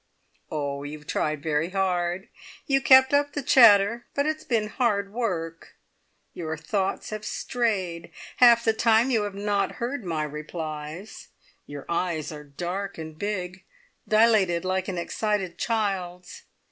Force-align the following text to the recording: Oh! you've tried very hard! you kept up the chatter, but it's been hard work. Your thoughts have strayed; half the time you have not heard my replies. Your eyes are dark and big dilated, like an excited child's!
Oh! 0.49 0.81
you've 0.81 1.05
tried 1.05 1.43
very 1.43 1.69
hard! 1.69 2.27
you 2.65 2.81
kept 2.81 3.13
up 3.13 3.33
the 3.33 3.43
chatter, 3.43 4.07
but 4.15 4.25
it's 4.25 4.43
been 4.43 4.67
hard 4.67 5.13
work. 5.13 5.75
Your 6.33 6.57
thoughts 6.57 7.11
have 7.11 7.23
strayed; 7.23 8.09
half 8.37 8.65
the 8.65 8.73
time 8.73 9.11
you 9.11 9.21
have 9.21 9.35
not 9.35 9.73
heard 9.73 10.03
my 10.03 10.23
replies. 10.23 11.27
Your 11.67 11.85
eyes 11.87 12.31
are 12.31 12.43
dark 12.43 12.97
and 12.97 13.15
big 13.15 13.63
dilated, 14.07 14.65
like 14.65 14.87
an 14.87 14.97
excited 14.97 15.59
child's! 15.59 16.45